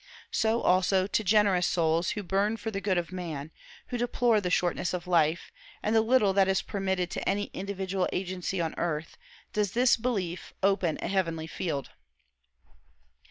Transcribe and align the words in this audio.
So, 0.31 0.61
also, 0.61 1.05
to 1.05 1.23
generous 1.23 1.67
souls, 1.67 2.09
who 2.17 2.23
burn 2.23 2.57
for 2.57 2.71
the 2.71 2.81
good 2.81 2.97
of 2.97 3.11
man, 3.11 3.51
who 3.89 3.99
deplore 3.99 4.41
the 4.41 4.49
shortness 4.49 4.95
of 4.95 5.05
life, 5.05 5.51
and 5.83 5.95
the 5.95 6.01
little 6.01 6.33
that 6.33 6.47
is 6.47 6.63
permitted 6.63 7.11
to 7.11 7.29
any 7.29 7.51
individual 7.53 8.09
agency 8.11 8.59
on 8.59 8.73
earth, 8.79 9.15
does 9.53 9.73
this 9.73 9.97
belief 9.97 10.53
open 10.63 10.97
a 11.03 11.07
heavenly 11.07 11.45
field. 11.45 11.91